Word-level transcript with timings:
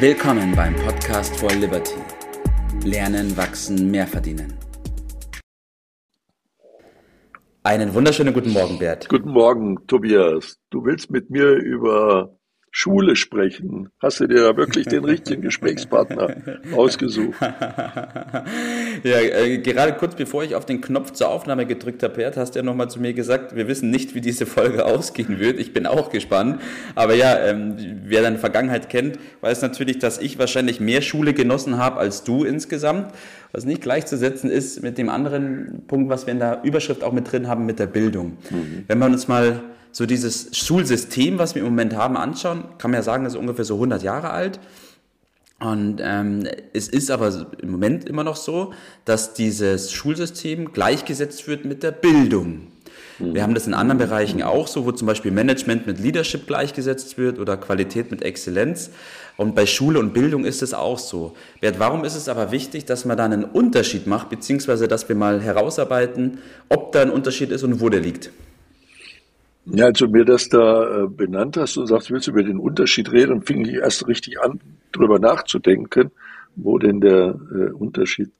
Willkommen 0.00 0.54
beim 0.54 0.76
Podcast 0.76 1.36
for 1.40 1.50
Liberty. 1.50 1.96
Lernen, 2.84 3.36
wachsen, 3.36 3.90
mehr 3.90 4.06
verdienen. 4.06 4.54
Einen 7.64 7.92
wunderschönen 7.92 8.32
guten 8.32 8.52
Morgen, 8.52 8.78
Bert. 8.78 9.08
Guten 9.08 9.30
Morgen, 9.30 9.88
Tobias. 9.88 10.60
Du 10.70 10.84
willst 10.84 11.10
mit 11.10 11.30
mir 11.30 11.50
über 11.54 12.38
Schule 12.70 13.16
sprechen. 13.16 13.88
Hast 14.00 14.20
du 14.20 14.28
dir 14.28 14.44
da 14.44 14.56
wirklich 14.56 14.86
den 14.86 15.04
richtigen 15.04 15.42
Gesprächspartner 15.42 16.60
ausgesucht? 16.76 17.40
ja, 19.02 19.20
äh, 19.20 19.58
gerade 19.58 19.94
kurz 19.94 20.14
bevor 20.14 20.44
ich 20.44 20.54
auf 20.54 20.66
den 20.66 20.80
Knopf 20.80 21.12
zur 21.12 21.28
Aufnahme 21.28 21.66
gedrückt 21.66 22.02
habe, 22.02 22.14
Bert, 22.14 22.36
hast 22.36 22.54
du 22.54 22.58
ja 22.58 22.64
nochmal 22.64 22.90
zu 22.90 23.00
mir 23.00 23.12
gesagt, 23.12 23.54
wir 23.56 23.68
wissen 23.68 23.90
nicht, 23.90 24.14
wie 24.14 24.20
diese 24.20 24.46
Folge 24.46 24.84
ausgehen 24.86 25.38
wird. 25.38 25.58
Ich 25.58 25.72
bin 25.72 25.86
auch 25.86 26.10
gespannt. 26.10 26.60
Aber 26.94 27.14
ja, 27.14 27.38
ähm, 27.38 27.76
wer 28.04 28.22
deine 28.22 28.38
Vergangenheit 28.38 28.88
kennt, 28.88 29.18
weiß 29.40 29.62
natürlich, 29.62 29.98
dass 29.98 30.18
ich 30.18 30.38
wahrscheinlich 30.38 30.80
mehr 30.80 31.02
Schule 31.02 31.34
genossen 31.34 31.78
habe 31.78 31.98
als 31.98 32.24
du 32.24 32.44
insgesamt. 32.44 33.12
Was 33.52 33.64
nicht 33.64 33.80
gleichzusetzen 33.80 34.50
ist 34.50 34.82
mit 34.82 34.98
dem 34.98 35.08
anderen 35.08 35.82
Punkt, 35.86 36.10
was 36.10 36.26
wir 36.26 36.32
in 36.32 36.38
der 36.38 36.62
Überschrift 36.64 37.02
auch 37.02 37.12
mit 37.12 37.32
drin 37.32 37.48
haben, 37.48 37.64
mit 37.64 37.78
der 37.78 37.86
Bildung. 37.86 38.36
Mhm. 38.50 38.84
Wenn 38.86 38.98
wir 38.98 39.06
uns 39.06 39.26
mal 39.26 39.62
so 39.90 40.06
dieses 40.06 40.56
Schulsystem, 40.56 41.38
was 41.38 41.54
wir 41.54 41.62
im 41.62 41.68
Moment 41.68 41.96
haben, 41.96 42.16
anschauen, 42.16 42.64
kann 42.78 42.90
man 42.90 42.98
ja 42.98 43.02
sagen, 43.02 43.24
das 43.24 43.34
ist 43.34 43.38
ungefähr 43.40 43.64
so 43.64 43.74
100 43.74 44.02
Jahre 44.02 44.30
alt. 44.30 44.60
Und 45.60 46.00
ähm, 46.00 46.46
es 46.72 46.88
ist 46.88 47.10
aber 47.10 47.48
im 47.60 47.70
Moment 47.72 48.08
immer 48.08 48.22
noch 48.22 48.36
so, 48.36 48.72
dass 49.04 49.34
dieses 49.34 49.92
Schulsystem 49.92 50.72
gleichgesetzt 50.72 51.48
wird 51.48 51.64
mit 51.64 51.82
der 51.82 51.90
Bildung. 51.90 52.68
Wir 53.18 53.42
haben 53.42 53.54
das 53.54 53.66
in 53.66 53.74
anderen 53.74 53.98
Bereichen 53.98 54.44
auch 54.44 54.68
so, 54.68 54.86
wo 54.86 54.92
zum 54.92 55.08
Beispiel 55.08 55.32
Management 55.32 55.88
mit 55.88 55.98
Leadership 55.98 56.46
gleichgesetzt 56.46 57.18
wird 57.18 57.40
oder 57.40 57.56
Qualität 57.56 58.12
mit 58.12 58.22
Exzellenz. 58.22 58.90
Und 59.36 59.56
bei 59.56 59.66
Schule 59.66 59.98
und 59.98 60.14
Bildung 60.14 60.44
ist 60.44 60.62
es 60.62 60.72
auch 60.72 61.00
so. 61.00 61.34
Warum 61.78 62.04
ist 62.04 62.14
es 62.14 62.28
aber 62.28 62.52
wichtig, 62.52 62.84
dass 62.84 63.04
man 63.04 63.16
da 63.16 63.24
einen 63.24 63.42
Unterschied 63.42 64.06
macht, 64.06 64.30
beziehungsweise 64.30 64.86
dass 64.86 65.08
wir 65.08 65.16
mal 65.16 65.40
herausarbeiten, 65.40 66.38
ob 66.68 66.92
da 66.92 67.02
ein 67.02 67.10
Unterschied 67.10 67.50
ist 67.50 67.64
und 67.64 67.80
wo 67.80 67.88
der 67.88 68.00
liegt? 68.00 68.30
Ja, 69.70 69.86
als 69.86 69.98
du 69.98 70.08
mir 70.08 70.24
das 70.24 70.48
da 70.48 71.04
äh, 71.04 71.06
benannt 71.08 71.56
hast 71.56 71.76
und 71.76 71.86
sagst, 71.86 72.10
willst 72.10 72.26
du 72.26 72.30
über 72.30 72.42
den 72.42 72.58
Unterschied 72.58 73.12
reden, 73.12 73.30
dann 73.30 73.42
fing 73.42 73.64
ich 73.66 73.74
erst 73.74 74.06
richtig 74.06 74.40
an, 74.40 74.60
drüber 74.92 75.18
nachzudenken, 75.18 76.10
wo 76.56 76.78
denn 76.78 77.00
der 77.00 77.38
äh, 77.52 77.70
Unterschied 77.72 78.30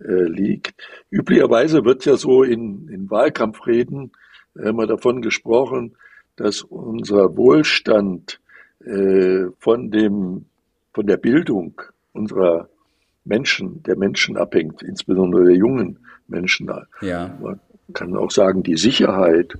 äh, 0.00 0.24
liegt. 0.24 0.74
Üblicherweise 1.10 1.84
wird 1.84 2.04
ja 2.04 2.16
so 2.16 2.42
in, 2.42 2.88
in 2.88 3.10
Wahlkampfreden 3.10 4.12
immer 4.54 4.86
davon 4.86 5.22
gesprochen, 5.22 5.94
dass 6.36 6.62
unser 6.62 7.36
Wohlstand 7.36 8.40
äh, 8.84 9.44
von 9.58 9.90
dem, 9.90 10.46
von 10.92 11.06
der 11.06 11.16
Bildung 11.16 11.80
unserer 12.12 12.68
Menschen, 13.24 13.82
der 13.84 13.96
Menschen 13.96 14.36
abhängt, 14.36 14.82
insbesondere 14.82 15.44
der 15.44 15.54
jungen 15.54 15.98
Menschen. 16.26 16.70
Ja. 17.00 17.38
Man 17.40 17.60
kann 17.92 18.16
auch 18.16 18.30
sagen, 18.30 18.62
die 18.62 18.76
Sicherheit, 18.76 19.54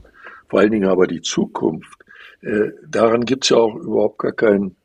vor 0.53 0.61
allen 0.61 0.71
Dingen 0.71 0.91
aber 0.91 1.07
die 1.07 1.23
Zukunft. 1.23 2.05
Äh, 2.43 2.73
daran 2.87 3.25
gibt 3.25 3.45
es 3.45 3.51
ja 3.51 3.57
auch 3.57 3.75
überhaupt 3.75 4.19
gar 4.19 4.33
keinen 4.33 4.77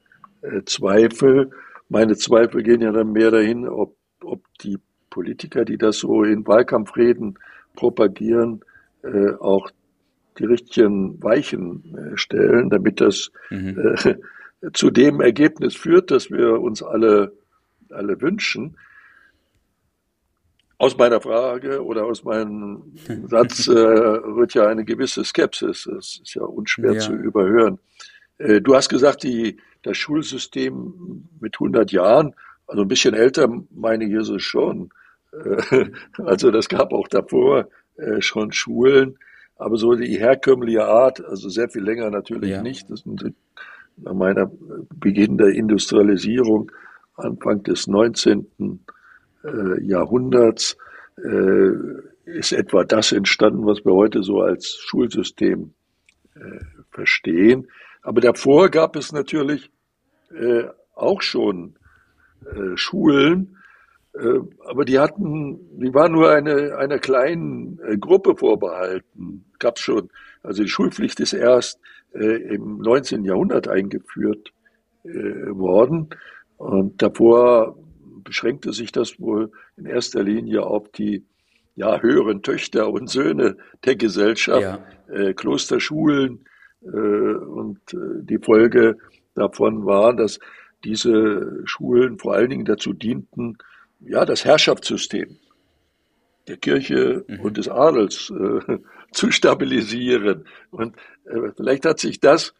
äh, 0.41 0.61
Zweifel. 0.63 1.51
Meine 1.89 2.15
Zweifel 2.15 2.63
gehen 2.63 2.79
ja 2.79 2.93
dann 2.93 3.11
mehr 3.11 3.31
dahin, 3.31 3.67
ob, 3.67 3.93
ob 4.23 4.41
die 4.61 4.77
Politiker, 5.09 5.65
die 5.65 5.77
das 5.77 5.97
so 5.97 6.23
in 6.23 6.47
Wahlkampfreden 6.47 7.37
propagieren, 7.75 8.61
äh, 9.03 9.31
auch 9.41 9.69
die 10.39 10.45
richtigen 10.45 11.21
Weichen 11.21 12.13
äh, 12.13 12.17
stellen, 12.17 12.69
damit 12.69 13.01
das 13.01 13.29
mhm. 13.49 13.77
äh, 13.77 14.15
zu 14.71 14.89
dem 14.89 15.19
Ergebnis 15.19 15.75
führt, 15.75 16.11
das 16.11 16.31
wir 16.31 16.61
uns 16.61 16.81
alle, 16.81 17.33
alle 17.89 18.21
wünschen. 18.21 18.77
Aus 20.79 20.95
meiner 20.95 21.19
Frage 21.21 21.83
oder 21.83 22.05
aus 22.05 22.23
meinem 22.23 22.93
Satz 23.27 23.67
äh, 23.67 23.73
wird 23.73 24.53
ja 24.53 24.67
eine 24.67 24.85
gewisse 24.85 25.23
Skepsis. 25.23 25.89
Das 25.91 26.19
ist 26.21 26.35
ja 26.35 26.43
unschwer 26.43 26.93
ja. 26.93 26.99
zu 26.99 27.13
überhören. 27.13 27.79
Äh, 28.37 28.61
du 28.61 28.75
hast 28.75 28.89
gesagt, 28.89 29.23
die, 29.23 29.57
das 29.81 29.97
Schulsystem 29.97 31.27
mit 31.39 31.55
100 31.55 31.91
Jahren, 31.91 32.35
also 32.67 32.83
ein 32.83 32.87
bisschen 32.87 33.13
älter 33.13 33.47
meine 33.71 34.05
ich 34.05 34.13
ist 34.13 34.29
es 34.29 34.43
schon. 34.43 34.91
Äh, 35.31 35.89
also 36.23 36.51
das 36.51 36.69
gab 36.69 36.93
auch 36.93 37.07
davor 37.07 37.69
äh, 37.95 38.21
schon 38.21 38.51
Schulen, 38.51 39.17
aber 39.55 39.77
so 39.77 39.95
die 39.95 40.19
herkömmliche 40.19 40.85
Art, 40.85 41.25
also 41.25 41.49
sehr 41.49 41.69
viel 41.69 41.83
länger 41.83 42.11
natürlich 42.11 42.51
ja. 42.51 42.61
nicht. 42.61 42.89
Das 42.91 42.99
sind 42.99 43.33
nach 43.97 44.13
meiner 44.13 44.51
Beginn 44.93 45.39
der 45.39 45.49
Industrialisierung 45.49 46.71
Anfang 47.15 47.63
des 47.63 47.87
19 47.87 48.45
äh, 49.47 49.81
Jahrhunderts 49.83 50.77
äh, 51.23 51.71
ist 52.25 52.51
etwa 52.51 52.83
das 52.83 53.11
entstanden, 53.11 53.65
was 53.65 53.83
wir 53.85 53.93
heute 53.93 54.21
so 54.21 54.41
als 54.41 54.77
Schulsystem 54.81 55.73
äh, 56.35 56.59
verstehen. 56.91 57.67
Aber 58.01 58.21
davor 58.21 58.69
gab 58.69 58.95
es 58.95 59.11
natürlich 59.11 59.71
äh, 60.33 60.63
auch 60.93 61.21
schon 61.21 61.75
äh, 62.45 62.75
Schulen, 62.75 63.57
äh, 64.13 64.39
aber 64.65 64.85
die 64.85 64.99
hatten, 64.99 65.79
die 65.79 65.93
waren 65.93 66.11
nur 66.11 66.31
eine, 66.31 66.77
einer 66.77 66.99
kleinen 66.99 67.77
Gruppe 67.99 68.35
vorbehalten. 68.35 69.45
Gab 69.59 69.79
schon. 69.79 70.09
Also 70.43 70.63
die 70.63 70.69
Schulpflicht 70.69 71.19
ist 71.19 71.33
erst 71.33 71.79
im 72.13 72.79
19. 72.79 73.25
Jahrhundert 73.25 73.67
eingeführt 73.67 74.53
worden. 75.03 76.09
Und 76.57 77.01
davor 77.01 77.77
beschränkte 78.27 78.73
sich 78.73 78.91
das 78.91 79.21
wohl 79.21 79.51
in 79.77 79.85
erster 79.85 80.21
Linie 80.21 80.63
auf 80.63 80.89
die 80.91 81.23
ja, 81.75 82.01
höheren 82.01 82.41
Töchter 82.41 82.89
und 82.89 83.09
Söhne 83.09 83.55
der 83.85 83.95
Gesellschaft, 83.95 84.61
ja. 84.61 84.85
äh, 85.07 85.33
Klosterschulen. 85.33 86.45
Äh, 86.83 86.87
und 86.89 87.79
äh, 87.93 88.23
die 88.23 88.39
Folge 88.39 88.97
davon 89.33 89.85
war, 89.85 90.13
dass 90.13 90.39
diese 90.83 91.61
Schulen 91.63 92.19
vor 92.19 92.33
allen 92.33 92.49
Dingen 92.49 92.65
dazu 92.65 92.91
dienten, 92.91 93.57
ja, 94.01 94.25
das 94.25 94.43
Herrschaftssystem 94.43 95.37
der 96.47 96.57
Kirche 96.57 97.23
mhm. 97.27 97.39
und 97.39 97.57
des 97.57 97.69
Adels 97.69 98.29
äh, 98.29 98.77
zu 99.11 99.31
stabilisieren. 99.31 100.45
Und 100.69 100.97
äh, 101.25 101.51
vielleicht 101.55 101.85
hat 101.85 101.99
sich 101.99 102.19
das 102.19 102.53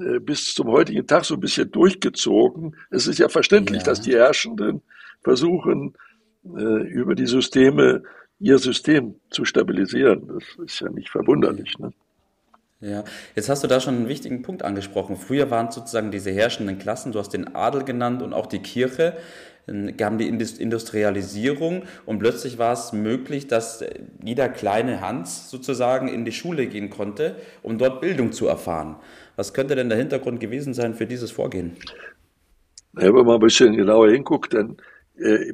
äh, 0.00 0.18
bis 0.18 0.54
zum 0.54 0.68
heutigen 0.68 1.06
Tag 1.06 1.24
so 1.24 1.34
ein 1.34 1.40
bisschen 1.40 1.70
durchgezogen. 1.70 2.76
Es 2.90 3.06
ist 3.06 3.18
ja 3.18 3.28
verständlich, 3.28 3.82
ja. 3.82 3.84
dass 3.84 4.00
die 4.00 4.14
Herrschenden 4.14 4.82
versuchen, 5.24 5.94
äh, 6.44 6.86
über 6.88 7.14
die 7.14 7.26
Systeme 7.26 8.02
ihr 8.38 8.58
System 8.58 9.16
zu 9.30 9.44
stabilisieren. 9.44 10.28
Das 10.28 10.44
ist 10.64 10.80
ja 10.80 10.90
nicht 10.90 11.08
verwunderlich. 11.08 11.78
Ne? 11.78 11.92
Ja, 12.80 13.04
jetzt 13.34 13.48
hast 13.48 13.64
du 13.64 13.68
da 13.68 13.80
schon 13.80 13.94
einen 13.94 14.08
wichtigen 14.08 14.42
Punkt 14.42 14.62
angesprochen. 14.62 15.16
Früher 15.16 15.50
waren 15.50 15.70
sozusagen 15.70 16.10
diese 16.10 16.30
herrschenden 16.30 16.78
Klassen, 16.78 17.12
du 17.12 17.18
hast 17.18 17.30
den 17.30 17.54
Adel 17.54 17.84
genannt 17.84 18.22
und 18.22 18.34
auch 18.34 18.46
die 18.46 18.58
Kirche, 18.58 19.16
gaben 19.96 20.18
die 20.18 20.28
Industrialisierung 20.28 21.84
und 22.04 22.18
plötzlich 22.18 22.58
war 22.58 22.74
es 22.74 22.92
möglich, 22.92 23.46
dass 23.46 23.82
jeder 24.22 24.50
kleine 24.50 25.00
Hans 25.00 25.50
sozusagen 25.50 26.08
in 26.08 26.26
die 26.26 26.32
Schule 26.32 26.66
gehen 26.66 26.90
konnte, 26.90 27.36
um 27.62 27.78
dort 27.78 28.02
Bildung 28.02 28.32
zu 28.32 28.46
erfahren. 28.46 28.96
Was 29.36 29.54
könnte 29.54 29.74
denn 29.74 29.88
der 29.88 29.96
Hintergrund 29.96 30.40
gewesen 30.40 30.74
sein 30.74 30.92
für 30.92 31.06
dieses 31.06 31.30
Vorgehen? 31.30 31.76
wenn 32.92 33.12
man 33.12 33.28
ein 33.28 33.40
bisschen 33.40 33.76
genauer 33.76 34.10
hinguckt, 34.10 34.54
dann 34.54 34.76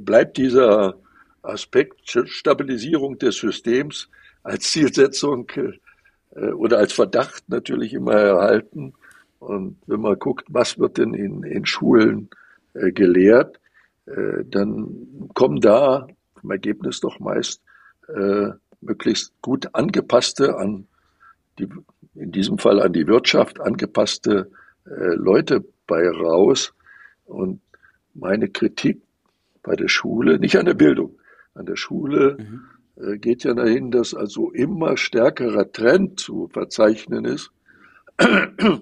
bleibt 0.01 0.37
dieser 0.37 0.95
Aspekt 1.43 2.01
Stabilisierung 2.09 3.19
des 3.19 3.37
Systems 3.37 4.09
als 4.43 4.71
Zielsetzung 4.71 5.51
äh, 6.35 6.53
oder 6.53 6.79
als 6.79 6.93
Verdacht 6.93 7.49
natürlich 7.49 7.93
immer 7.93 8.15
erhalten. 8.15 8.95
Und 9.39 9.79
wenn 9.87 10.01
man 10.01 10.19
guckt, 10.19 10.47
was 10.49 10.79
wird 10.79 10.99
denn 10.99 11.15
in, 11.15 11.43
in 11.43 11.65
Schulen 11.65 12.29
äh, 12.75 12.93
gelehrt, 12.93 13.59
äh, 14.07 14.45
dann 14.45 15.31
kommen 15.35 15.61
da 15.61 16.07
im 16.43 16.51
Ergebnis 16.51 17.01
doch 17.01 17.19
meist 17.21 17.63
äh, 18.09 18.51
möglichst 18.81 19.33
gut 19.43 19.75
angepasste 19.75 20.57
an 20.57 20.87
die, 21.59 21.69
in 22.15 22.33
diesem 22.33 22.59
Fall 22.59 22.81
an 22.81 22.93
die 22.93 23.07
Wirtschaft 23.07 23.61
angepasste 23.61 24.51
äh, 24.87 25.15
Leute 25.15 25.65
bei 25.87 26.09
raus. 26.09 26.73
Und 27.25 27.61
meine 28.15 28.49
Kritik 28.49 29.03
bei 29.63 29.77
der 29.77 29.89
Schule, 29.89 30.39
nicht 30.39 30.57
an 30.57 30.67
der 30.67 30.75
Bildung, 30.75 31.19
an 31.55 31.67
der 31.67 31.77
Schule 31.77 32.37
mhm. 32.39 32.63
äh, 33.03 33.19
geht 33.19 33.45
ja 33.45 33.55
dahin, 33.55 33.91
dass 33.91 34.15
also 34.15 34.51
immer 34.51 34.97
stärkerer 34.97 35.71
Trend 35.71 36.21
zu 36.21 36.49
verzeichnen 36.49 37.25
ist. 37.25 37.51
äh, 38.19 38.81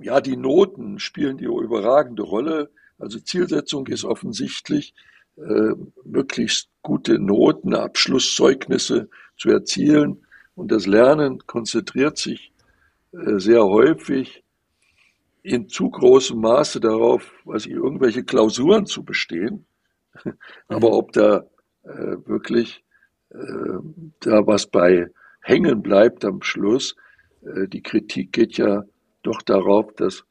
ja, 0.00 0.20
die 0.20 0.36
Noten 0.36 0.98
spielen 0.98 1.38
die 1.38 1.44
überragende 1.44 2.22
Rolle. 2.22 2.70
Also 2.98 3.18
Zielsetzung 3.18 3.86
ist 3.86 4.04
offensichtlich, 4.04 4.94
äh, 5.36 5.72
möglichst 6.04 6.68
gute 6.82 7.18
Noten, 7.18 7.74
Abschlusszeugnisse 7.74 9.08
zu 9.36 9.50
erzielen. 9.50 10.26
Und 10.54 10.70
das 10.70 10.86
Lernen 10.86 11.46
konzentriert 11.46 12.18
sich 12.18 12.52
äh, 13.12 13.38
sehr 13.38 13.64
häufig 13.64 14.41
in 15.42 15.68
zu 15.68 15.90
großem 15.90 16.40
Maße 16.40 16.80
darauf, 16.80 17.32
was 17.44 17.66
ich, 17.66 17.72
irgendwelche 17.72 18.24
Klausuren 18.24 18.86
zu 18.86 19.04
bestehen. 19.04 19.66
Aber 20.68 20.88
mhm. 20.88 20.94
ob 20.94 21.12
da 21.12 21.44
äh, 21.84 22.16
wirklich 22.26 22.84
äh, 23.30 23.78
da 24.20 24.46
was 24.46 24.66
bei 24.66 25.06
hängen 25.40 25.82
bleibt 25.82 26.24
am 26.24 26.42
Schluss, 26.42 26.94
äh, 27.42 27.66
die 27.66 27.82
Kritik 27.82 28.32
geht 28.32 28.56
ja 28.56 28.84
doch 29.22 29.42
darauf, 29.42 29.92
dass 29.94 30.24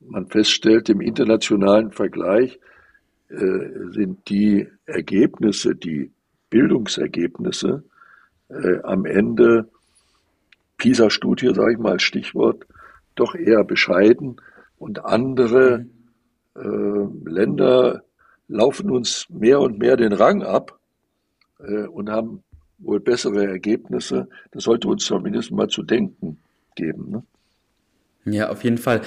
man 0.00 0.28
feststellt, 0.28 0.88
im 0.88 1.00
internationalen 1.00 1.90
Vergleich 1.90 2.58
äh, 3.28 3.36
sind 3.90 4.28
die 4.28 4.68
Ergebnisse, 4.86 5.74
die 5.74 6.12
Bildungsergebnisse 6.50 7.84
äh, 8.48 8.80
am 8.82 9.04
Ende, 9.04 9.68
PISA-Studie, 10.78 11.52
sage 11.54 11.72
ich 11.72 11.78
mal 11.78 11.98
Stichwort, 11.98 12.64
doch 13.20 13.34
eher 13.34 13.64
bescheiden 13.64 14.40
und 14.78 15.04
andere 15.04 15.86
äh, 16.56 16.60
Länder 17.24 18.02
laufen 18.48 18.90
uns 18.90 19.26
mehr 19.30 19.60
und 19.60 19.78
mehr 19.78 19.96
den 19.96 20.12
Rang 20.12 20.42
ab 20.42 20.78
äh, 21.60 21.86
und 21.86 22.10
haben 22.10 22.42
wohl 22.78 23.00
bessere 23.00 23.46
Ergebnisse. 23.46 24.28
Das 24.52 24.64
sollte 24.64 24.88
uns 24.88 25.04
zumindest 25.04 25.50
mal 25.50 25.68
zu 25.68 25.82
denken 25.82 26.38
geben. 26.74 27.10
Ne? 27.10 27.22
Ja, 28.24 28.50
auf 28.50 28.64
jeden 28.64 28.78
Fall. 28.78 29.02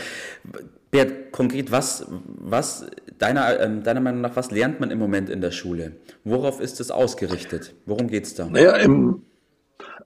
Bert, 0.92 1.32
konkret, 1.32 1.72
was, 1.72 2.06
was 2.10 2.86
deiner, 3.18 3.60
ähm, 3.62 3.82
deiner 3.84 4.02
Meinung 4.02 4.22
nach, 4.22 4.36
was 4.36 4.52
lernt 4.52 4.80
man 4.82 4.92
im 4.92 5.00
Moment 5.00 5.30
in 5.30 5.40
der 5.40 5.52
Schule? 5.52 5.94
Worauf 6.26 6.60
ist 6.60 6.82
es 6.82 6.92
ausgerichtet? 6.92 7.74
Worum 7.86 8.08
geht 8.08 8.26
es 8.26 8.36
da? 8.36 8.50
Naja, 8.50 8.76
im, 8.76 9.24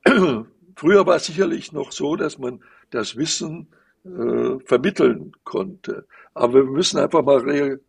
früher 0.76 1.06
war 1.08 1.16
es 1.16 1.26
sicherlich 1.26 1.72
noch 1.74 1.92
so, 1.92 2.16
dass 2.16 2.38
man 2.38 2.62
das 2.92 3.16
Wissen 3.16 3.68
äh, 4.06 4.60
vermitteln 4.66 5.32
konnte. 5.44 6.06
Aber 6.34 6.54
wir 6.54 6.72
müssen 6.72 7.00
einfach 7.00 7.24
mal 7.24 7.40
re 7.40 7.80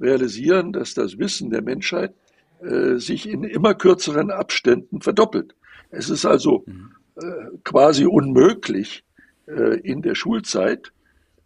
realisieren, 0.00 0.72
dass 0.72 0.94
das 0.94 1.18
Wissen 1.18 1.50
der 1.50 1.60
Menschheit 1.60 2.14
äh, 2.62 2.96
sich 2.96 3.28
in 3.28 3.44
immer 3.44 3.74
kürzeren 3.74 4.30
Abständen 4.30 5.02
verdoppelt. 5.02 5.54
Es 5.90 6.08
ist 6.08 6.24
also 6.24 6.64
mhm. 6.66 6.92
äh, 7.16 7.58
quasi 7.64 8.06
unmöglich, 8.06 9.04
äh, 9.46 9.78
in 9.80 10.02
der 10.02 10.14
Schulzeit 10.14 10.92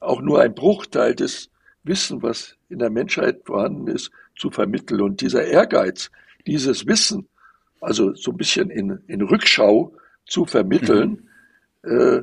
auch 0.00 0.20
nur 0.20 0.40
ein 0.40 0.54
Bruchteil 0.54 1.14
des 1.14 1.50
Wissen, 1.82 2.22
was 2.22 2.56
in 2.68 2.78
der 2.78 2.90
Menschheit 2.90 3.42
vorhanden 3.44 3.88
ist, 3.88 4.10
zu 4.36 4.50
vermitteln. 4.50 5.00
Und 5.00 5.20
dieser 5.20 5.44
Ehrgeiz, 5.44 6.10
dieses 6.46 6.86
Wissen, 6.86 7.28
also 7.80 8.14
so 8.14 8.30
ein 8.30 8.36
bisschen 8.36 8.70
in, 8.70 9.00
in 9.06 9.22
Rückschau 9.22 9.94
zu 10.26 10.46
vermitteln, 10.46 11.28
mhm. 11.82 11.90
äh, 11.90 12.22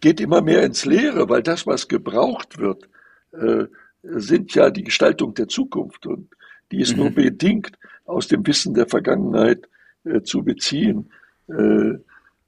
geht 0.00 0.20
immer 0.20 0.42
mehr 0.42 0.62
ins 0.62 0.84
Leere, 0.84 1.28
weil 1.28 1.42
das, 1.42 1.66
was 1.66 1.88
gebraucht 1.88 2.58
wird, 2.58 2.88
äh, 3.32 3.66
sind 4.02 4.54
ja 4.54 4.70
die 4.70 4.84
Gestaltung 4.84 5.34
der 5.34 5.48
Zukunft 5.48 6.06
und 6.06 6.30
die 6.72 6.80
ist 6.80 6.92
mhm. 6.92 7.02
nur 7.02 7.10
bedingt 7.10 7.78
aus 8.04 8.28
dem 8.28 8.46
Wissen 8.46 8.74
der 8.74 8.88
Vergangenheit 8.88 9.68
äh, 10.04 10.22
zu 10.22 10.42
beziehen. 10.42 11.10
Äh, 11.48 11.98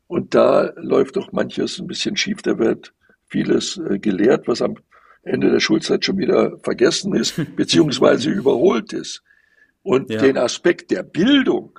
und 0.06 0.34
da 0.34 0.72
läuft 0.76 1.16
doch 1.16 1.32
manches 1.32 1.78
ein 1.78 1.87
bisschen 1.87 2.16
schief. 2.16 2.43
Da 2.43 2.58
wird 2.58 2.93
vieles 3.26 3.78
äh, 3.78 3.98
gelehrt, 3.98 4.48
was 4.48 4.62
am 4.62 4.76
Ende 5.22 5.50
der 5.50 5.60
Schulzeit 5.60 6.05
schon 6.05 6.19
wieder 6.19 6.58
vergessen 6.58 7.14
ist, 7.14 7.40
beziehungsweise 7.56 8.31
überholt 8.31 8.93
ist. 8.93 9.22
Und 9.82 10.10
ja. 10.10 10.20
den 10.20 10.37
Aspekt 10.37 10.90
der 10.90 11.02
Bildung, 11.02 11.78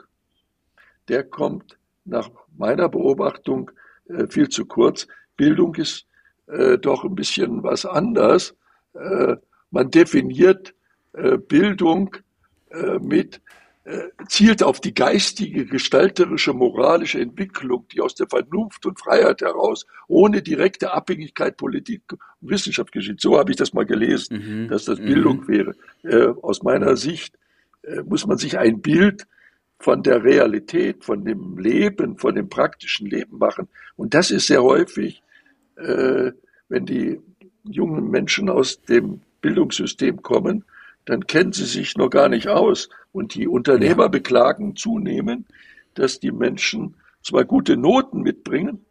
der 1.07 1.23
kommt 1.23 1.77
nach 2.05 2.29
meiner 2.57 2.89
Beobachtung 2.89 3.71
äh, 4.09 4.27
viel 4.27 4.49
zu 4.49 4.65
kurz. 4.65 5.07
Bildung 5.35 5.75
ist 5.75 6.05
äh, 6.47 6.77
doch 6.77 7.03
ein 7.03 7.15
bisschen 7.15 7.63
was 7.63 7.85
anders. 7.85 8.55
Äh, 8.93 9.37
man 9.71 9.89
definiert 9.89 10.73
äh, 11.13 11.37
Bildung 11.37 12.15
äh, 12.69 12.99
mit 12.99 13.41
äh, 13.85 14.09
zielt 14.29 14.63
auf 14.63 14.79
die 14.79 14.93
geistige, 14.93 15.65
gestalterische, 15.65 16.53
moralische 16.53 17.19
Entwicklung, 17.19 17.85
die 17.91 17.99
aus 17.99 18.15
der 18.15 18.27
Vernunft 18.27 18.85
und 18.85 18.99
Freiheit 18.99 19.41
heraus 19.41 19.85
ohne 20.07 20.41
direkte 20.41 20.93
Abhängigkeit 20.93 21.57
Politik 21.57 22.01
und 22.11 22.19
Wissenschaft 22.49 22.91
geschieht. 22.91 23.19
So 23.19 23.37
habe 23.37 23.51
ich 23.51 23.57
das 23.57 23.73
mal 23.73 23.85
gelesen, 23.85 24.63
mhm. 24.63 24.67
dass 24.69 24.85
das 24.85 24.99
Bildung 24.99 25.41
mhm. 25.41 25.47
wäre. 25.47 25.75
Äh, 26.03 26.33
aus 26.41 26.63
meiner 26.63 26.95
Sicht 26.95 27.37
muss 28.05 28.25
man 28.25 28.37
sich 28.37 28.57
ein 28.57 28.79
Bild 28.81 29.27
von 29.77 30.03
der 30.03 30.23
Realität, 30.23 31.03
von 31.03 31.25
dem 31.25 31.57
Leben, 31.57 32.17
von 32.17 32.33
dem 32.33 32.47
praktischen 32.47 33.07
Leben 33.07 33.37
machen. 33.39 33.67
Und 33.97 34.13
das 34.13 34.31
ist 34.31 34.47
sehr 34.47 34.63
häufig, 34.63 35.22
wenn 35.75 36.85
die 36.85 37.19
jungen 37.63 38.09
Menschen 38.09 38.49
aus 38.49 38.81
dem 38.81 39.21
Bildungssystem 39.41 40.21
kommen, 40.21 40.65
dann 41.05 41.27
kennen 41.27 41.51
sie 41.51 41.65
sich 41.65 41.97
noch 41.97 42.09
gar 42.09 42.29
nicht 42.29 42.47
aus. 42.47 42.89
Und 43.11 43.35
die 43.35 43.47
Unternehmer 43.47 44.03
ja. 44.03 44.09
beklagen 44.09 44.75
zunehmend, 44.75 45.47
dass 45.93 46.19
die 46.19 46.31
Menschen 46.31 46.95
zwar 47.21 47.45
gute 47.45 47.77
Noten 47.77 48.21
mitbringen, 48.21 48.85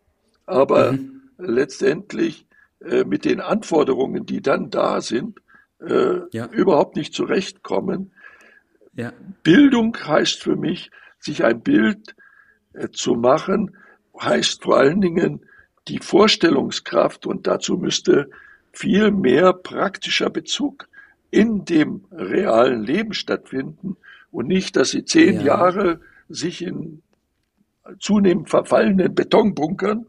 aber 0.47 0.93
mhm. 0.93 1.23
letztendlich 1.39 2.47
äh, 2.81 3.05
mit 3.05 3.25
den 3.25 3.41
Anforderungen, 3.41 4.27
die 4.27 4.41
dann 4.41 4.71
da 4.71 5.01
sind, 5.01 5.41
äh, 5.81 6.21
ja. 6.31 6.47
überhaupt 6.47 6.97
nicht 6.97 7.15
zurechtkommen. 7.15 8.13
Ja. 8.95 9.13
Bildung 9.43 9.97
heißt 9.97 10.43
für 10.43 10.57
mich, 10.57 10.91
sich 11.19 11.45
ein 11.45 11.63
Bild 11.63 12.15
äh, 12.73 12.89
zu 12.91 13.15
machen, 13.15 13.77
heißt 14.21 14.63
vor 14.63 14.77
allen 14.77 15.01
Dingen 15.01 15.45
die 15.89 15.99
Vorstellungskraft 15.99 17.27
und 17.27 17.47
dazu 17.47 17.77
müsste 17.77 18.31
viel 18.73 19.11
mehr 19.11 19.53
praktischer 19.53 20.31
Bezug 20.31 20.89
in 21.31 21.65
dem 21.65 22.05
realen 22.11 22.83
Leben 22.83 23.15
stattfinden 23.15 23.97
und 24.31 24.49
nicht, 24.49 24.77
dass 24.77 24.91
sie 24.91 25.05
zehn 25.05 25.37
ja. 25.37 25.43
Jahre 25.43 26.01
sich 26.29 26.63
in 26.63 27.03
zunehmend 27.99 28.49
verfallenen 28.49 29.15
Betonbunkern 29.15 30.07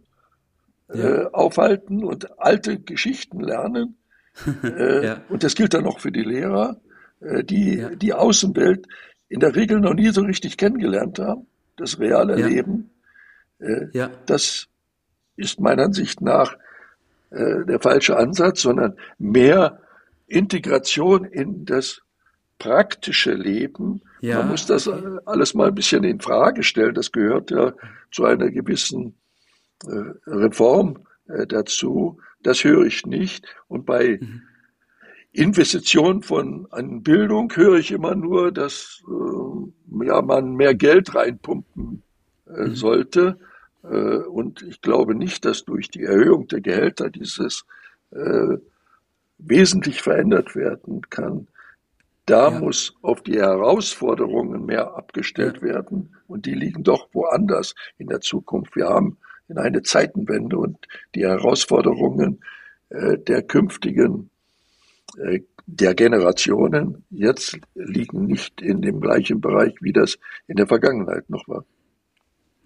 ja. 0.93 1.23
äh, 1.23 1.25
aufhalten 1.31 2.03
und 2.03 2.39
alte 2.39 2.79
Geschichten 2.79 3.39
lernen. 3.39 3.97
äh, 4.63 5.05
ja. 5.05 5.21
Und 5.29 5.43
das 5.43 5.55
gilt 5.55 5.73
dann 5.73 5.85
auch 5.85 5.99
für 5.99 6.11
die 6.11 6.23
Lehrer, 6.23 6.79
äh, 7.19 7.43
die 7.43 7.85
die 7.95 8.13
Außenwelt 8.13 8.87
in 9.29 9.39
der 9.39 9.55
Regel 9.55 9.79
noch 9.79 9.93
nie 9.93 10.09
so 10.09 10.21
richtig 10.21 10.57
kennengelernt 10.57 11.19
haben, 11.19 11.47
das 11.75 11.99
reale 11.99 12.35
Leben. 12.35 12.91
Äh, 13.59 13.87
das 14.25 14.67
ist 15.35 15.59
meiner 15.59 15.83
Ansicht 15.83 16.21
nach 16.21 16.57
äh, 17.29 17.65
der 17.65 17.79
falsche 17.79 18.17
Ansatz, 18.17 18.61
sondern 18.61 18.95
mehr 19.17 19.79
Integration 20.27 21.25
in 21.25 21.65
das 21.65 22.01
praktische 22.59 23.33
Leben. 23.33 24.01
Ja. 24.21 24.39
Man 24.39 24.49
muss 24.49 24.65
das 24.65 24.87
alles 24.87 25.53
mal 25.53 25.67
ein 25.69 25.75
bisschen 25.75 26.03
in 26.03 26.19
Frage 26.19 26.63
stellen. 26.63 26.93
Das 26.93 27.11
gehört 27.11 27.51
ja 27.51 27.73
zu 28.11 28.25
einer 28.25 28.49
gewissen 28.49 29.17
äh, 29.85 30.13
Reform 30.27 31.05
äh, 31.27 31.45
dazu. 31.45 32.19
Das 32.41 32.63
höre 32.63 32.85
ich 32.85 33.05
nicht. 33.05 33.45
Und 33.67 33.85
bei 33.85 34.19
mhm. 34.21 34.43
Investitionen 35.31 36.21
von 36.21 36.67
an 36.71 37.01
Bildung 37.01 37.51
höre 37.55 37.79
ich 37.79 37.91
immer 37.91 38.15
nur, 38.15 38.51
dass 38.51 39.03
äh, 39.07 40.05
ja, 40.05 40.21
man 40.21 40.53
mehr 40.53 40.75
Geld 40.75 41.15
reinpumpen 41.15 42.03
äh, 42.47 42.67
mhm. 42.67 42.75
sollte. 42.75 43.39
Äh, 43.83 44.17
und 44.17 44.61
ich 44.63 44.81
glaube 44.81 45.15
nicht, 45.15 45.45
dass 45.45 45.65
durch 45.65 45.89
die 45.89 46.03
Erhöhung 46.03 46.47
der 46.47 46.61
Gehälter 46.61 47.09
dieses 47.09 47.65
äh, 48.11 48.57
wesentlich 49.37 50.01
verändert 50.01 50.55
werden 50.55 51.01
kann. 51.09 51.47
Da 52.25 52.51
ja. 52.51 52.59
muss 52.59 52.95
auf 53.01 53.21
die 53.21 53.39
Herausforderungen 53.39 54.65
mehr 54.65 54.95
abgestellt 54.95 55.61
werden 55.61 56.15
und 56.27 56.45
die 56.45 56.53
liegen 56.53 56.83
doch 56.83 57.09
woanders 57.13 57.75
in 57.97 58.07
der 58.07 58.21
Zukunft. 58.21 58.75
Wir 58.75 58.87
haben 58.87 59.17
in 59.49 59.57
eine 59.57 59.83
Zeitenwende 59.83 60.57
und 60.57 60.77
die 61.15 61.23
Herausforderungen 61.25 62.39
äh, 62.89 63.17
der 63.17 63.43
künftigen 63.43 64.29
äh, 65.17 65.41
der 65.65 65.95
Generationen 65.95 67.05
jetzt 67.09 67.57
liegen 67.73 68.25
nicht 68.25 68.61
in 68.61 68.81
dem 68.81 68.99
gleichen 68.99 69.39
Bereich, 69.39 69.73
wie 69.81 69.93
das 69.93 70.17
in 70.47 70.57
der 70.57 70.67
Vergangenheit 70.67 71.29
noch 71.29 71.47
war. 71.47 71.65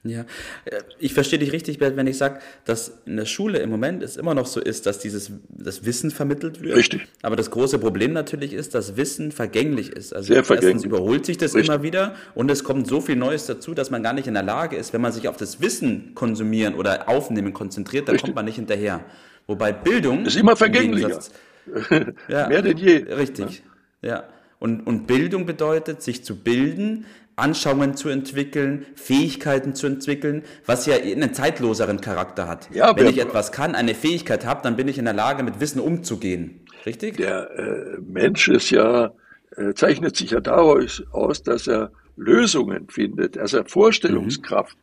Ja, 0.10 0.22
äh, 0.66 0.82
ich 1.00 1.14
verstehe 1.14 1.40
dich 1.40 1.52
richtig, 1.52 1.80
Bert, 1.80 1.96
wenn 1.96 2.08
ich 2.08 2.18
sage, 2.18 2.40
dass 2.66 3.00
in 3.06 3.18
der 3.18 3.26
Schule 3.26 3.60
im 3.60 3.70
Moment 3.70 4.04
es 4.04 4.18
immer 4.18 4.34
noch 4.34 4.46
so 4.46 4.60
ist, 4.60 4.86
dass 4.86 5.00
dieses 5.00 5.32
das 5.50 5.86
Wissen 5.86 6.12
vermittelt 6.12 6.62
wird. 6.62 6.76
Richtig. 6.76 7.08
Aber 7.22 7.36
das 7.36 7.52
große 7.52 7.80
Problem 7.80 8.14
natürlich 8.14 8.54
ist, 8.54 8.76
dass 8.76 8.98
Wissen 8.98 9.32
vergänglich 9.32 9.92
ist. 9.92 10.14
Also 10.14 10.34
Sehr 10.34 10.44
vergänglich. 10.44 10.76
erstens 10.76 10.86
überholt 10.86 11.26
sich 11.26 11.38
das 11.38 11.56
richtig. 11.56 11.74
immer 11.74 11.84
wieder 11.84 12.16
und 12.36 12.50
es 12.52 12.64
kommt 12.64 12.88
so 12.88 13.02
viel 13.02 13.16
Neues 13.16 13.46
dazu, 13.46 13.74
dass 13.74 13.90
man 13.90 14.04
gar 14.04 14.14
nicht 14.14 14.28
in 14.28 14.34
der 14.34 14.44
Lage 14.44 14.76
ist, 14.76 14.94
wenn 14.94 15.02
man 15.02 15.12
sich 15.12 15.28
auf 15.28 15.38
das 15.38 15.62
Wissen 15.62 16.12
konsumieren 16.16 16.76
oder 16.76 17.10
aufnehmen 17.10 17.54
konzentriert, 17.54 18.08
dann 18.08 18.14
richtig. 18.14 18.28
kommt 18.28 18.36
man 18.36 18.46
nicht 18.46 18.56
hinterher. 18.56 19.04
Wobei 19.48 19.72
Bildung 19.72 20.26
ist 20.26 20.36
immer 20.36 20.56
vergänglicher. 20.56 21.20
ja, 22.28 22.48
Mehr 22.48 22.62
denn 22.62 22.78
je. 22.78 22.98
Richtig. 23.14 23.64
Ja. 24.02 24.10
ja. 24.10 24.24
Und, 24.60 24.88
und 24.88 25.08
Bildung 25.08 25.46
bedeutet, 25.46 26.02
sich 26.02 26.24
zu 26.24 26.36
bilden, 26.36 27.06
Anschauungen 27.38 27.96
zu 27.96 28.10
entwickeln, 28.10 28.88
Fähigkeiten 28.96 29.76
zu 29.76 29.86
entwickeln, 29.86 30.44
was 30.66 30.88
ja 30.88 30.96
einen 30.96 31.36
zeitloseren 31.36 32.02
Charakter 32.02 32.48
hat. 32.48 32.68
Ja, 32.74 32.96
Wenn 32.98 33.08
ich 33.08 33.20
etwas 33.20 33.52
kann, 33.52 33.76
eine 33.76 33.94
Fähigkeit 33.94 34.44
habe, 34.44 34.62
dann 34.64 34.76
bin 34.76 34.88
ich 34.88 34.98
in 34.98 35.06
der 35.06 35.14
Lage, 35.14 35.44
mit 35.44 35.60
Wissen 35.60 35.80
umzugehen. 35.80 36.62
Richtig? 36.86 37.18
Der 37.18 37.52
äh, 37.52 37.98
Mensch 38.02 38.48
ist 38.48 38.72
ja, 38.72 39.12
äh, 39.56 39.74
zeichnet 39.76 40.16
sich 40.16 40.32
ja 40.32 40.40
daraus 40.40 41.04
aus, 41.12 41.44
dass 41.44 41.68
er 41.68 41.92
Lösungen 42.16 42.88
findet, 42.90 43.36
dass 43.36 43.54
er 43.54 43.66
Vorstellungskraft 43.66 44.76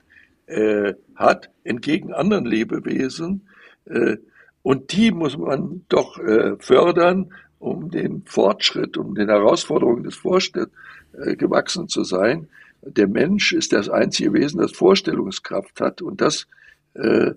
mhm. 0.47 0.55
äh, 0.55 0.95
hat, 1.17 1.51
entgegen 1.65 2.13
anderen 2.13 2.47
Lebewesen. 2.47 3.49
Äh, 3.87 4.19
und 4.63 4.93
die 4.93 5.11
muss 5.11 5.37
man 5.37 5.85
doch 5.89 6.21
äh, 6.21 6.55
fördern, 6.61 7.33
um 7.59 7.91
den 7.91 8.23
Fortschritt, 8.27 8.97
um 8.97 9.15
den 9.15 9.29
Herausforderungen 9.29 10.05
des 10.05 10.17
äh, 10.25 10.67
gewachsen 11.37 11.89
zu 11.89 12.05
sein. 12.05 12.49
Der 12.83 13.09
Mensch 13.09 13.53
ist 13.53 13.73
das 13.73 13.89
einzige 13.89 14.33
Wesen, 14.33 14.61
das 14.61 14.73
Vorstellungskraft 14.73 15.81
hat. 15.81 16.03
Und 16.03 16.21
das 16.21 16.47
äh, 16.95 17.33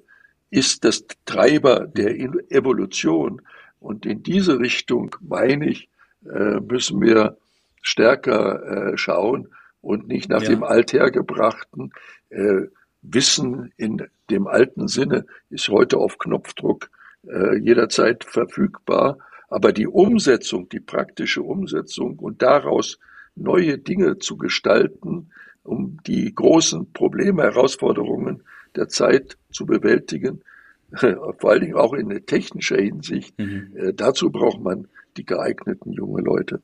ist 0.50 0.84
das 0.84 1.06
Treiber 1.26 1.88
der 1.88 2.16
Evolution. 2.52 3.42
Und 3.80 4.06
in 4.06 4.24
diese 4.24 4.60
Richtung, 4.60 5.16
meine 5.22 5.70
ich, 5.70 5.90
äh, 6.26 6.60
müssen 6.60 7.02
wir 7.02 7.38
stärker 7.82 8.92
äh, 8.94 8.98
schauen 8.98 9.50
und 9.82 10.08
nicht 10.08 10.30
nach 10.30 10.42
ja. 10.42 10.50
dem 10.50 10.64
althergebrachten 10.64 11.94
äh, 12.30 12.64
Wissen 13.02 13.72
in 13.78 14.04
dem 14.30 14.48
alten 14.48 14.88
Sinne 14.88 15.26
ist 15.50 15.70
heute 15.70 15.98
auf 15.98 16.18
Knopfdruck 16.18 16.90
äh, 17.26 17.58
jederzeit 17.58 18.26
verfügbar. 18.26 19.20
Aber 19.50 19.72
die 19.72 19.88
Umsetzung, 19.88 20.68
die 20.68 20.82
praktische 20.82 21.42
Umsetzung 21.42 22.20
und 22.20 22.42
daraus 22.42 23.00
neue 23.38 23.78
Dinge 23.78 24.20
zu 24.20 24.38
gestalten, 24.38 25.32
um 25.64 25.98
die 26.06 26.34
großen 26.34 26.92
Probleme, 26.94 27.44
Herausforderungen 27.44 28.44
der 28.76 28.88
Zeit 28.88 29.38
zu 29.52 29.66
bewältigen, 29.66 30.42
vor 30.92 31.50
allen 31.50 31.62
Dingen 31.62 31.76
auch 31.76 31.94
in 31.94 32.10
technischer 32.26 32.78
Hinsicht. 32.78 33.38
Mhm. 33.38 33.72
Äh, 33.76 33.94
dazu 33.94 34.32
braucht 34.32 34.62
man 34.62 34.88
die 35.18 35.26
geeigneten 35.26 35.92
junge 35.92 36.22
Leute. 36.22 36.62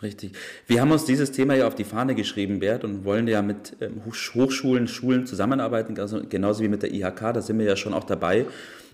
Richtig. 0.00 0.32
Wir 0.66 0.80
haben 0.80 0.92
uns 0.92 1.04
dieses 1.04 1.32
Thema 1.32 1.54
ja 1.54 1.66
auf 1.66 1.74
die 1.74 1.84
Fahne 1.84 2.14
geschrieben, 2.14 2.60
Bert, 2.60 2.84
und 2.84 3.04
wollen 3.04 3.26
ja 3.26 3.42
mit 3.42 3.76
ähm, 3.80 4.02
Hochschulen, 4.04 4.86
Schulen 4.86 5.26
zusammenarbeiten, 5.26 5.98
also 5.98 6.22
genauso 6.28 6.62
wie 6.62 6.68
mit 6.68 6.82
der 6.82 6.92
IHK, 6.92 7.34
da 7.34 7.40
sind 7.40 7.58
wir 7.58 7.66
ja 7.66 7.76
schon 7.76 7.94
auch 7.94 8.04
dabei 8.04 8.46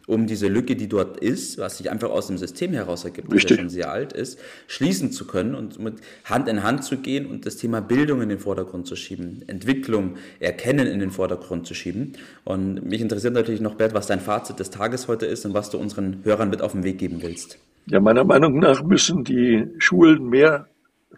um 0.06 0.26
diese 0.26 0.49
Lücke, 0.49 0.76
die 0.76 0.88
dort 0.88 1.18
ist, 1.18 1.58
was 1.58 1.78
sich 1.78 1.90
einfach 1.90 2.11
aus 2.11 2.26
dem 2.26 2.37
System 2.37 2.73
heraus 2.73 3.04
ergibt, 3.04 3.32
das 3.32 3.42
ja 3.42 3.56
schon 3.56 3.70
sehr 3.70 3.90
alt 3.90 4.12
ist, 4.12 4.38
schließen 4.66 5.12
zu 5.12 5.26
können 5.26 5.54
und 5.54 5.78
mit 5.78 5.94
Hand 6.25 6.49
in 6.49 6.62
Hand 6.62 6.84
zu 6.84 6.99
gehen 6.99 7.26
und 7.26 7.46
das 7.46 7.56
Thema 7.56 7.80
Bildung 7.80 8.20
in 8.20 8.28
den 8.28 8.38
Vordergrund 8.38 8.87
zu 8.87 8.96
schieben, 8.96 9.42
Entwicklung, 9.46 10.16
Erkennen 10.40 10.87
in 10.87 10.99
den 10.99 11.11
Vordergrund 11.11 11.66
zu 11.66 11.75
schieben. 11.75 12.12
Und 12.44 12.84
mich 12.84 13.00
interessiert 13.00 13.34
natürlich 13.34 13.61
noch, 13.61 13.75
Bert, 13.76 13.94
was 13.94 14.06
dein 14.06 14.20
Fazit 14.20 14.58
des 14.58 14.70
Tages 14.70 15.08
heute 15.08 15.26
ist 15.26 15.46
und 15.46 15.54
was 15.54 15.70
du 15.70 15.78
unseren 15.78 16.20
Hörern 16.25 16.50
mit 16.50 16.61
auf 16.61 16.73
den 16.73 16.84
Weg 16.84 16.99
geben 16.99 17.23
willst. 17.23 17.58
Ja, 17.87 18.00
meiner 18.00 18.25
Meinung 18.25 18.58
nach 18.58 18.82
müssen 18.82 19.25
die 19.25 19.66
Schulen 19.78 20.28
mehr 20.28 20.68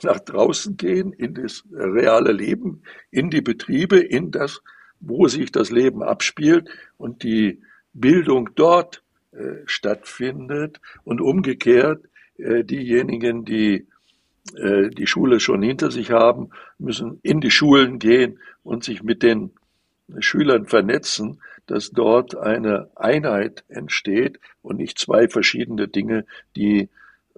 nach 0.05 0.21
draußen 0.21 0.77
gehen, 0.77 1.13
in 1.13 1.35
das 1.35 1.65
reale 1.73 2.33
Leben, 2.33 2.83
in 3.11 3.31
die 3.31 3.41
Betriebe, 3.41 3.99
in 3.99 4.31
das, 4.31 4.63
wo 5.01 5.29
sich 5.29 5.53
das 5.53 5.71
Leben 5.71 6.03
abspielt 6.03 6.69
und 6.97 7.23
die 7.23 7.61
Bildung 7.93 8.51
dort 8.55 9.03
äh, 9.33 9.63
stattfindet 9.67 10.81
und 11.05 11.21
umgekehrt 11.21 12.05
äh, 12.39 12.65
diejenigen, 12.65 13.45
die 13.45 13.87
äh, 14.55 14.91
die 14.91 15.07
Schule 15.07 15.41
schon 15.41 15.63
hinter 15.63 15.91
sich 15.91 16.11
haben, 16.11 16.51
müssen 16.79 17.19
in 17.23 17.41
die 17.41 17.51
Schulen 17.51 17.99
gehen 17.99 18.39
und 18.63 18.85
sich 18.85 19.03
mit 19.03 19.23
den 19.23 19.51
Schülern 20.21 20.67
vernetzen, 20.67 21.41
dass 21.67 21.91
dort 21.91 22.37
eine 22.37 22.89
Einheit 22.95 23.65
entsteht 23.69 24.39
und 24.63 24.77
nicht 24.77 24.99
zwei 24.99 25.29
verschiedene 25.29 25.89
Dinge, 25.89 26.25
die 26.55 26.89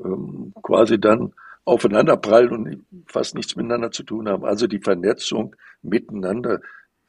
ähm, 0.05 0.53
quasi 0.63 1.01
dann 1.01 1.33
aufeinander 1.69 2.17
prallen 2.17 2.51
und 2.51 2.87
fast 3.07 3.35
nichts 3.35 3.57
miteinander 3.57 3.91
zu 3.91 4.03
tun 4.03 4.29
haben. 4.29 4.45
Also 4.45 4.67
die 4.67 4.81
Vernetzung 4.81 5.55
miteinander 5.83 6.61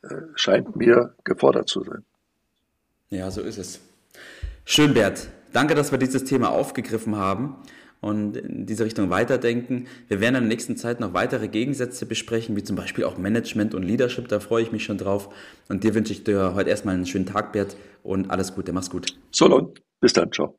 äh, 0.03 0.09
scheint 0.35 0.75
mir 0.75 1.15
gefordert 1.23 1.69
zu 1.69 1.83
sein. 1.83 2.03
Ja, 3.09 3.31
so 3.31 3.41
ist 3.41 3.57
es. 3.57 3.81
Schön, 4.65 4.93
Bert. 4.93 5.29
Danke, 5.51 5.73
dass 5.73 5.91
wir 5.91 5.97
dieses 5.97 6.25
Thema 6.25 6.49
aufgegriffen 6.49 7.15
haben 7.15 7.55
und 8.01 8.37
in 8.37 8.65
diese 8.65 8.85
Richtung 8.85 9.09
weiterdenken. 9.09 9.87
Wir 10.07 10.19
werden 10.21 10.35
in 10.35 10.43
der 10.43 10.49
nächsten 10.49 10.77
Zeit 10.77 10.99
noch 10.99 11.13
weitere 11.13 11.47
Gegensätze 11.47 12.05
besprechen, 12.05 12.55
wie 12.55 12.63
zum 12.63 12.75
Beispiel 12.75 13.03
auch 13.03 13.17
Management 13.17 13.73
und 13.73 13.83
Leadership. 13.83 14.27
Da 14.27 14.39
freue 14.39 14.61
ich 14.61 14.71
mich 14.71 14.83
schon 14.83 14.97
drauf. 14.97 15.33
Und 15.69 15.83
dir 15.83 15.95
wünsche 15.95 16.13
ich 16.13 16.23
dir 16.23 16.53
heute 16.53 16.69
erstmal 16.69 16.95
einen 16.95 17.07
schönen 17.07 17.25
Tag, 17.25 17.51
Bert, 17.51 17.75
und 18.03 18.29
alles 18.29 18.53
Gute. 18.53 18.73
Mach's 18.73 18.89
gut. 18.89 19.17
So 19.31 19.47
long. 19.47 19.73
Bis 19.99 20.13
dann. 20.13 20.31
Ciao. 20.31 20.58